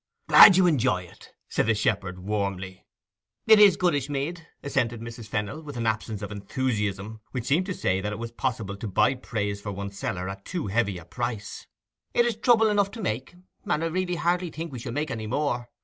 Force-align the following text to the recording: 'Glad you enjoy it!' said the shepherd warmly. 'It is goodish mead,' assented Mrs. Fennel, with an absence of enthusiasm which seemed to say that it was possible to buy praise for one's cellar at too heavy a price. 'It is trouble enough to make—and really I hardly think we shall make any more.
'Glad 0.27 0.57
you 0.57 0.65
enjoy 0.65 1.03
it!' 1.03 1.29
said 1.47 1.67
the 1.67 1.75
shepherd 1.75 2.17
warmly. 2.17 2.87
'It 3.45 3.59
is 3.59 3.77
goodish 3.77 4.09
mead,' 4.09 4.47
assented 4.63 4.99
Mrs. 4.99 5.27
Fennel, 5.27 5.61
with 5.61 5.77
an 5.77 5.85
absence 5.85 6.23
of 6.23 6.31
enthusiasm 6.31 7.21
which 7.33 7.45
seemed 7.45 7.67
to 7.67 7.73
say 7.75 8.01
that 8.01 8.11
it 8.11 8.17
was 8.17 8.31
possible 8.31 8.75
to 8.77 8.87
buy 8.87 9.13
praise 9.13 9.61
for 9.61 9.71
one's 9.71 9.99
cellar 9.99 10.27
at 10.27 10.43
too 10.43 10.65
heavy 10.65 10.97
a 10.97 11.05
price. 11.05 11.67
'It 12.15 12.25
is 12.25 12.35
trouble 12.35 12.67
enough 12.69 12.89
to 12.89 12.99
make—and 12.99 13.93
really 13.93 14.17
I 14.17 14.21
hardly 14.21 14.49
think 14.49 14.71
we 14.71 14.79
shall 14.79 14.91
make 14.91 15.11
any 15.11 15.27
more. 15.27 15.69